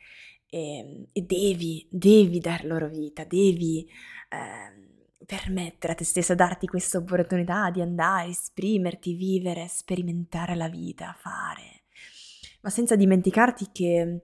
[0.50, 3.88] e, e devi, devi dar loro vita, devi
[4.30, 11.16] eh, permettere a te stessa, darti questa opportunità di andare, esprimerti, vivere, sperimentare la vita,
[11.16, 11.84] fare,
[12.62, 14.24] ma senza dimenticarti che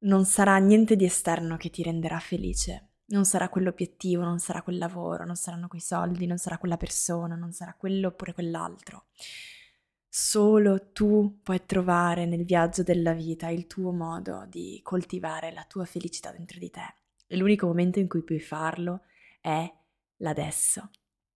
[0.00, 2.85] non sarà niente di esterno che ti renderà felice.
[3.08, 7.36] Non sarà quell'obiettivo, non sarà quel lavoro, non saranno quei soldi, non sarà quella persona,
[7.36, 9.06] non sarà quello oppure quell'altro.
[10.08, 15.84] Solo tu puoi trovare nel viaggio della vita il tuo modo di coltivare la tua
[15.84, 16.94] felicità dentro di te.
[17.26, 19.02] E l'unico momento in cui puoi farlo
[19.40, 19.70] è
[20.16, 20.90] l'adesso.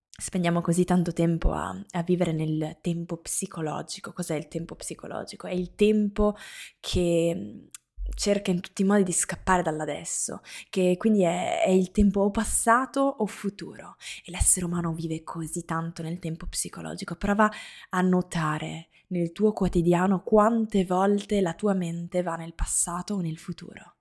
[0.09, 4.13] Spendiamo così tanto tempo a, a, vivere nel tempo psicologico.
[4.13, 5.47] Cos'è il tempo psicologico?
[5.47, 6.37] È il tempo
[6.79, 7.69] che
[8.15, 12.31] cerca in tutti i modi di scappare dall'adesso, che quindi è, è, il tempo o
[12.31, 13.97] passato o futuro.
[14.25, 17.17] E l'essere umano vive così tanto nel tempo psicologico.
[17.17, 17.51] Prova
[17.91, 23.39] a notare nel tuo quotidiano quante volte la tua mente va nel passato o nel
[23.39, 23.97] futuro.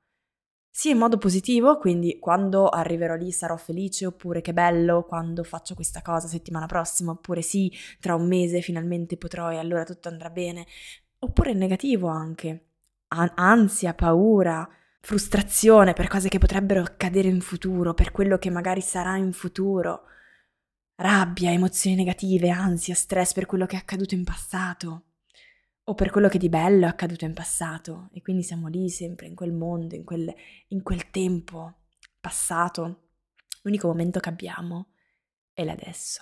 [0.72, 5.76] Sia in modo positivo, quindi quando arriverò lì sarò felice, oppure che bello quando faccio
[5.76, 10.30] questa cosa settimana prossima, oppure sì, tra un mese finalmente potrò e allora tutto andrà
[10.30, 10.65] bene,
[11.19, 12.69] oppure negativo anche
[13.10, 14.67] ansia, paura,
[15.02, 20.04] frustrazione per cose che potrebbero accadere in futuro, per quello che magari sarà in futuro,
[20.95, 25.04] rabbia, emozioni negative, ansia, stress per quello che è accaduto in passato
[25.84, 29.25] o per quello che di bello è accaduto in passato e quindi siamo lì sempre
[29.25, 30.31] in quel mondo, in quel,
[30.67, 31.79] in quel tempo
[32.19, 33.08] passato.
[33.63, 34.90] L'unico momento che abbiamo
[35.52, 36.21] è l'adesso.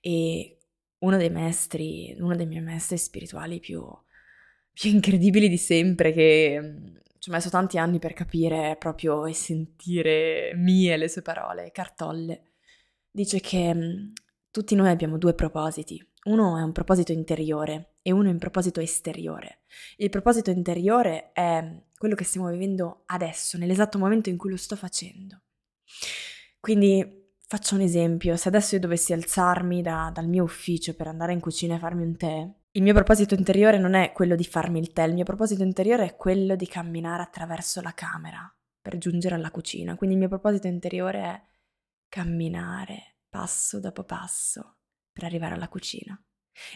[0.00, 0.58] E
[0.98, 3.84] uno dei maestri, uno dei miei maestri spirituali più,
[4.78, 6.74] più incredibili di sempre che
[7.18, 12.52] ci ho messo tanti anni per capire proprio e sentire mie le sue parole, Cartolle.
[13.10, 14.12] Dice che mm,
[14.50, 15.98] tutti noi abbiamo due propositi.
[16.24, 19.60] Uno è un proposito interiore e uno è un proposito esteriore.
[19.96, 24.76] Il proposito interiore è quello che stiamo vivendo adesso, nell'esatto momento in cui lo sto
[24.76, 25.40] facendo.
[26.60, 31.32] Quindi faccio un esempio, se adesso io dovessi alzarmi da, dal mio ufficio per andare
[31.32, 32.46] in cucina e farmi un tè,
[32.76, 36.04] Il mio proposito interiore non è quello di farmi il tè, il mio proposito interiore
[36.04, 39.96] è quello di camminare attraverso la camera per giungere alla cucina.
[39.96, 41.42] Quindi il mio proposito interiore è
[42.06, 46.22] camminare passo dopo passo per arrivare alla cucina.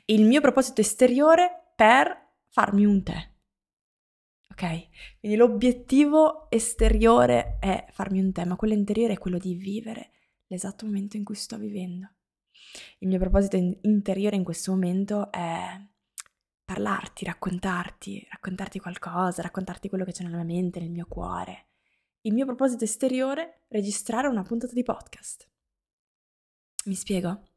[0.07, 3.33] E il mio proposito esteriore per farmi un tè.
[4.53, 5.19] Ok?
[5.21, 10.13] Quindi l'obiettivo esteriore è farmi un tè, ma quello interiore è quello di vivere
[10.47, 12.15] l'esatto momento in cui sto vivendo.
[13.01, 15.89] Il mio proposito interiore in questo momento è
[16.71, 21.67] parlarti, raccontarti, raccontarti qualcosa, raccontarti quello che c'è nella mia mente, nel mio cuore.
[22.21, 25.49] Il mio proposito esteriore, registrare una puntata di podcast.
[26.85, 27.49] Mi spiego?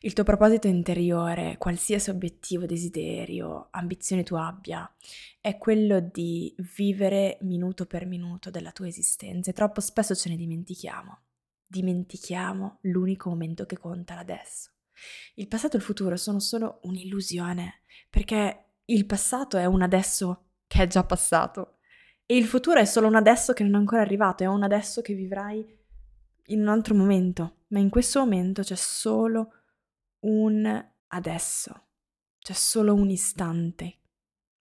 [0.00, 4.94] Il tuo proposito interiore, qualsiasi obiettivo, desiderio, ambizione tu abbia,
[5.40, 10.36] è quello di vivere minuto per minuto della tua esistenza e troppo spesso ce ne
[10.36, 11.20] dimentichiamo.
[11.66, 14.70] Dimentichiamo l'unico momento che conta l'adesso.
[15.34, 20.82] Il passato e il futuro sono solo un'illusione, perché il passato è un adesso che
[20.82, 21.78] è già passato
[22.26, 25.00] e il futuro è solo un adesso che non è ancora arrivato, è un adesso
[25.00, 25.66] che vivrai
[26.46, 29.52] in un altro momento, ma in questo momento c'è solo
[30.20, 31.88] un adesso,
[32.38, 33.96] c'è solo un istante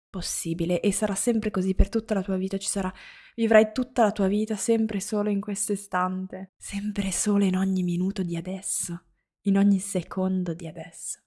[0.09, 2.93] possibile e sarà sempre così per tutta la tua vita, ci sarà
[3.37, 8.23] vivrai tutta la tua vita sempre solo in questo istante, sempre solo in ogni minuto
[8.23, 9.08] di adesso
[9.49, 11.19] in ogni secondo di adesso.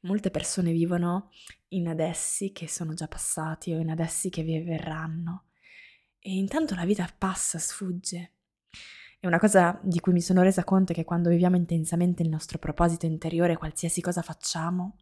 [0.00, 1.30] Molte persone vivono
[1.68, 5.46] in adessi che sono già passati o in adessi che vi verranno
[6.24, 8.32] e intanto la vita passa, sfugge.
[9.18, 12.28] E una cosa di cui mi sono resa conto è che quando viviamo intensamente il
[12.28, 14.98] nostro proposito interiore, qualsiasi cosa facciamo,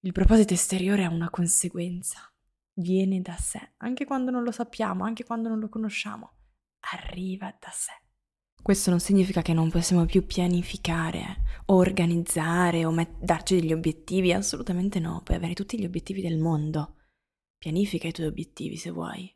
[0.00, 2.32] il proposito esteriore ha una conseguenza,
[2.74, 6.32] viene da sé, anche quando non lo sappiamo, anche quando non lo conosciamo,
[6.92, 7.92] arriva da sé.
[8.62, 14.32] Questo non significa che non possiamo più pianificare o organizzare o met- darci degli obiettivi,
[14.32, 16.96] assolutamente no, puoi avere tutti gli obiettivi del mondo.
[17.56, 19.34] Pianifica i tuoi obiettivi se vuoi,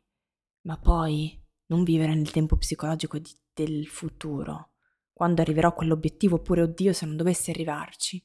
[0.67, 4.73] ma poi non vivere nel tempo psicologico di- del futuro,
[5.11, 8.23] quando arriverò quell'obiettivo oppure oddio se non dovessi arrivarci.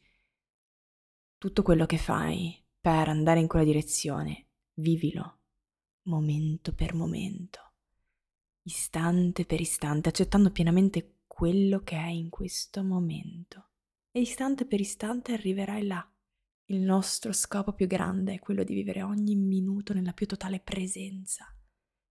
[1.39, 5.39] Tutto quello che fai per andare in quella direzione, vivilo,
[6.03, 7.68] momento per momento
[8.69, 13.71] istante per istante, accettando pienamente quello che è in questo momento.
[14.11, 16.07] E istante per istante arriverai là.
[16.67, 21.51] Il nostro scopo più grande è quello di vivere ogni minuto nella più totale presenza.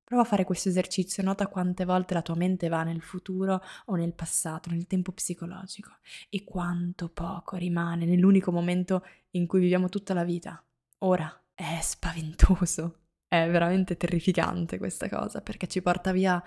[0.04, 3.96] Prova a fare questo esercizio, nota quante volte la tua mente va nel futuro o
[3.96, 5.92] nel passato, nel tempo psicologico,
[6.30, 10.64] e quanto poco rimane nell'unico momento in cui viviamo tutta la vita.
[11.00, 16.42] Ora è spaventoso, è veramente terrificante questa cosa perché ci porta via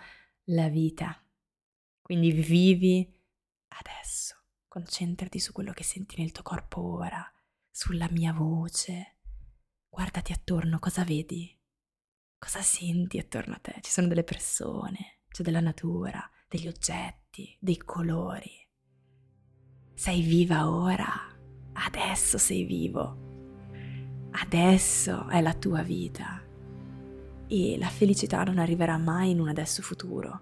[0.45, 1.23] la vita.
[2.01, 3.07] Quindi vivi
[3.69, 7.25] adesso, concentrati su quello che senti nel tuo corpo ora,
[7.71, 9.19] sulla mia voce.
[9.89, 11.57] Guardati attorno, cosa vedi?
[12.39, 13.77] Cosa senti attorno a te?
[13.81, 18.51] Ci sono delle persone, c'è della natura, degli oggetti, dei colori.
[19.95, 21.07] Sei viva ora,
[21.75, 23.29] adesso sei vivo.
[24.33, 26.49] Adesso è la tua vita
[27.53, 30.41] e la felicità non arriverà mai in un adesso futuro.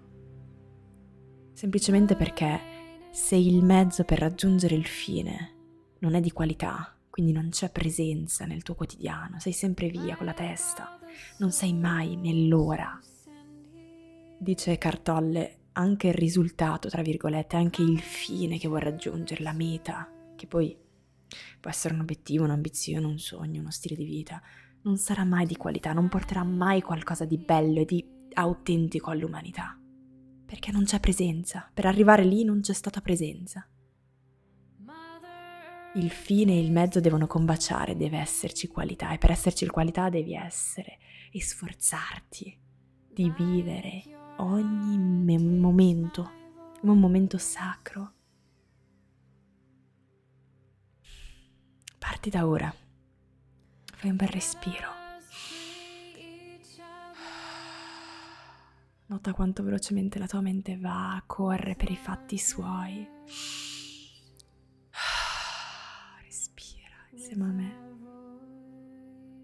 [1.53, 2.59] Semplicemente perché
[3.11, 5.55] se il mezzo per raggiungere il fine
[5.99, 10.27] non è di qualità, quindi non c'è presenza nel tuo quotidiano, sei sempre via con
[10.27, 10.99] la testa,
[11.39, 12.97] non sei mai nell'ora.
[14.37, 20.07] Dice Cartolle, anche il risultato, tra virgolette, anche il fine che vuoi raggiungere, la meta,
[20.35, 20.77] che poi
[21.59, 24.41] può essere un obiettivo, un'ambizione, un sogno, uno stile di vita,
[24.83, 29.77] non sarà mai di qualità, non porterà mai qualcosa di bello e di autentico all'umanità.
[30.45, 31.69] Perché non c'è presenza.
[31.73, 33.67] Per arrivare lì non c'è stata presenza.
[35.95, 40.35] Il fine e il mezzo devono combaciare, deve esserci qualità e per esserci qualità devi
[40.35, 40.99] essere
[41.31, 42.57] e sforzarti
[43.11, 44.03] di vivere
[44.37, 46.37] ogni me- momento
[46.79, 48.13] come un momento sacro.
[51.97, 52.73] Parti da ora.
[53.99, 54.87] Fai un bel respiro.
[59.07, 63.05] Nota quanto velocemente la tua mente va, corre per i fatti suoi.
[66.21, 67.87] Respira insieme a me.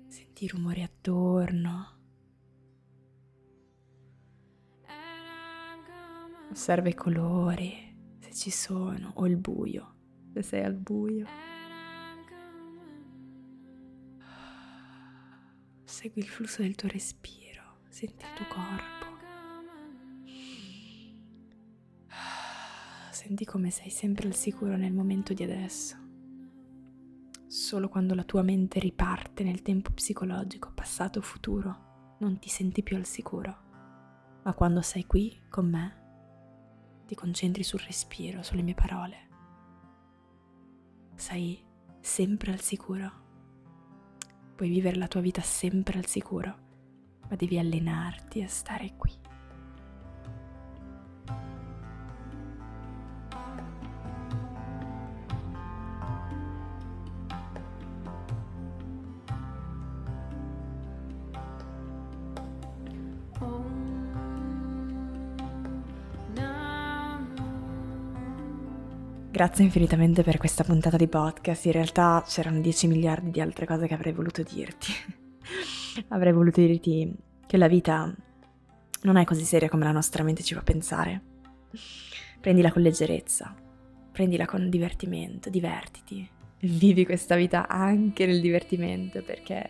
[0.08, 2.00] Senti i rumori attorno.
[6.50, 9.96] Osserva i colori, se ci sono, o il buio,
[10.32, 11.55] se sei al buio.
[15.96, 19.06] Segui il flusso del tuo respiro, senti il tuo corpo.
[23.12, 25.96] Senti come sei sempre al sicuro nel momento di adesso.
[27.48, 32.84] solo quando la tua mente riparte nel tempo psicologico, passato o futuro, non ti senti
[32.84, 33.58] più al sicuro.
[34.44, 39.30] Ma quando sei qui con me, ti concentri sul respiro, sulle mie parole.
[41.16, 41.66] Sei
[42.02, 43.24] sempre al sicuro.
[44.56, 46.56] Puoi vivere la tua vita sempre al sicuro,
[47.30, 49.12] ma devi allenarti a stare qui.
[69.36, 71.66] Grazie infinitamente per questa puntata di podcast.
[71.66, 74.94] In realtà c'erano 10 miliardi di altre cose che avrei voluto dirti.
[76.08, 77.14] avrei voluto dirti
[77.46, 78.16] che la vita
[79.02, 81.22] non è così seria come la nostra mente ci fa pensare.
[82.40, 83.54] Prendila con leggerezza,
[84.10, 86.26] prendila con divertimento, divertiti.
[86.60, 89.70] Vivi questa vita anche nel divertimento perché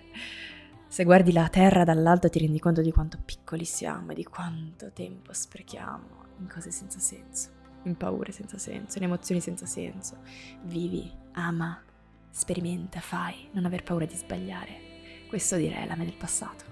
[0.88, 4.92] se guardi la terra dall'alto ti rendi conto di quanto piccoli siamo e di quanto
[4.92, 7.55] tempo sprechiamo in cose senza senso
[7.88, 10.18] in paure senza senso, in emozioni senza senso.
[10.64, 11.82] Vivi, ama,
[12.30, 14.84] sperimenta, fai, non aver paura di sbagliare.
[15.28, 16.66] Questo direi è la me del passato.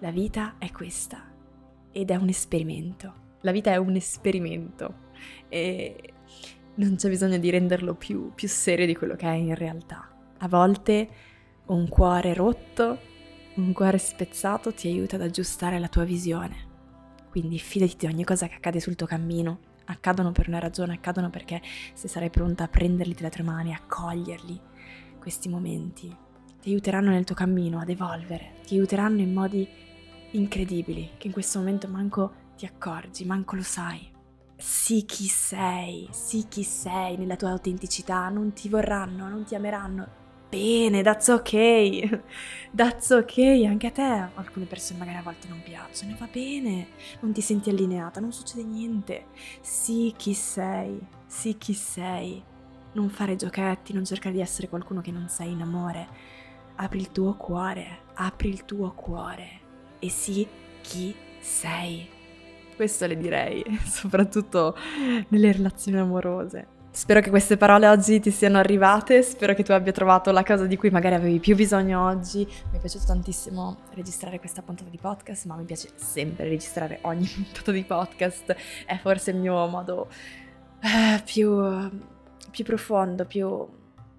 [0.00, 1.24] La vita è questa
[1.90, 3.24] ed è un esperimento.
[3.40, 5.04] La vita è un esperimento
[5.48, 6.12] e
[6.74, 10.08] non c'è bisogno di renderlo più, più serio di quello che è in realtà.
[10.38, 11.08] A volte
[11.66, 12.98] un cuore rotto,
[13.54, 16.74] un cuore spezzato ti aiuta ad aggiustare la tua visione.
[17.30, 21.30] Quindi fidati di ogni cosa che accade sul tuo cammino accadono per una ragione, accadono
[21.30, 21.60] perché
[21.94, 24.60] se sarai pronta a prenderli tra le tue mani, a coglierli,
[25.18, 26.14] questi momenti
[26.60, 29.68] ti aiuteranno nel tuo cammino ad evolvere, ti aiuteranno in modi
[30.32, 34.14] incredibili che in questo momento manco ti accorgi, manco lo sai.
[34.58, 40.24] Sii chi sei, sii chi sei nella tua autenticità, non ti vorranno, non ti ameranno,
[40.48, 42.22] bene, that's ok,
[42.74, 44.28] that's ok, anche a te.
[44.34, 46.88] Alcune persone magari a volte non piacciono, va bene,
[47.20, 49.26] non ti senti allineata, non succede niente,
[49.60, 52.42] sii chi sei, sii chi sei,
[52.92, 56.08] non fare giochetti, non cercare di essere qualcuno che non sei in amore,
[56.76, 59.60] apri il tuo cuore, apri il tuo cuore
[59.98, 60.46] e sii
[60.80, 62.08] chi sei.
[62.74, 64.76] Questo le direi, soprattutto
[65.28, 66.74] nelle relazioni amorose.
[66.96, 70.64] Spero che queste parole oggi ti siano arrivate, spero che tu abbia trovato la cosa
[70.64, 72.38] di cui magari avevi più bisogno oggi.
[72.38, 77.26] Mi è piaciuto tantissimo registrare questa puntata di podcast, ma mi piace sempre registrare ogni
[77.28, 78.56] puntata di podcast.
[78.86, 80.08] È forse il mio modo
[80.80, 81.90] eh, più,
[82.50, 83.68] più, profondo, più,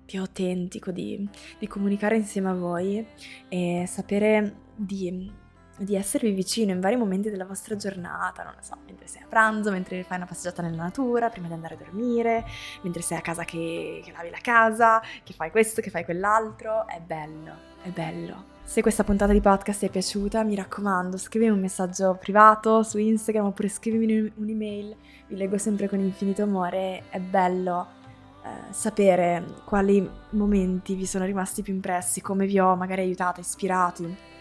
[0.05, 3.03] più autentico di, di comunicare insieme a voi
[3.49, 5.31] e sapere di
[5.77, 9.25] di esservi vicino in vari momenti della vostra giornata, non lo so, mentre sei a
[9.29, 12.45] pranzo, mentre fai una passeggiata nella natura, prima di andare a dormire,
[12.81, 16.87] mentre sei a casa che, che lavi la casa, che fai questo, che fai quell'altro,
[16.87, 17.53] è bello,
[17.83, 18.55] è bello.
[18.63, 22.97] Se questa puntata di podcast ti è piaciuta, mi raccomando, scrivimi un messaggio privato su
[22.97, 24.95] Instagram oppure scrivimi un'email,
[25.27, 27.87] vi leggo sempre con infinito amore, è bello
[28.43, 34.35] eh, sapere quali momenti vi sono rimasti più impressi, come vi ho magari aiutato, ispirati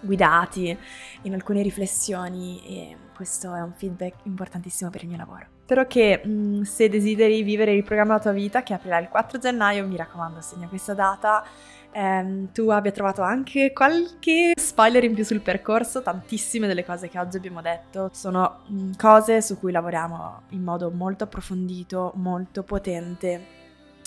[0.00, 0.76] guidati
[1.22, 5.46] in alcune riflessioni e questo è un feedback importantissimo per il mio lavoro.
[5.64, 9.08] Spero che mh, mm, se desideri vivere il programma della tua vita che aprirà il
[9.08, 11.44] 4 gennaio, mi raccomando segna questa data,
[11.92, 17.18] ehm, tu abbia trovato anche qualche spoiler in più sul percorso, tantissime delle cose che
[17.18, 22.62] oggi abbiamo detto sono mh, mm, cose su cui lavoriamo in modo molto approfondito, molto
[22.62, 23.58] potente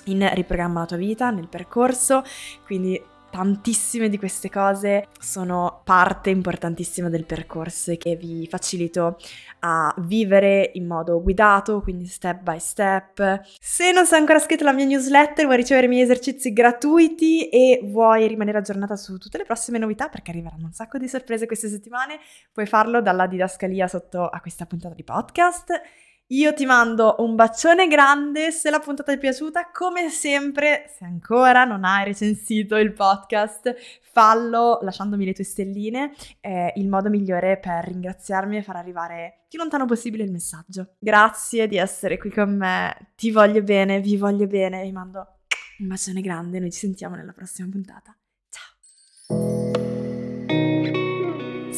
[0.06, 2.24] in riprogramma la tua vita, nel percorso,
[2.66, 3.02] quindi
[3.34, 9.18] tantissime di queste cose sono parte importantissima del percorso che vi facilito
[9.62, 13.42] a vivere in modo guidato, quindi step by step.
[13.60, 17.80] Se non sei ancora iscritto alla mia newsletter, vuoi ricevere i miei esercizi gratuiti e
[17.84, 21.70] vuoi rimanere aggiornata su tutte le prossime novità, perché arriveranno un sacco di sorprese queste
[21.70, 22.20] settimane,
[22.52, 25.82] puoi farlo dalla didascalia sotto a questa puntata di podcast.
[26.28, 31.04] Io ti mando un bacione grande, se la puntata ti è piaciuta, come sempre, se
[31.04, 33.76] ancora non hai recensito il podcast,
[34.12, 39.60] fallo lasciandomi le tue stelline, è il modo migliore per ringraziarmi e far arrivare più
[39.60, 40.96] lontano possibile il messaggio.
[40.98, 45.40] Grazie di essere qui con me, ti voglio bene, vi voglio bene, vi mando
[45.80, 48.16] un bacione grande, noi ci sentiamo nella prossima puntata.
[48.50, 50.03] Ciao!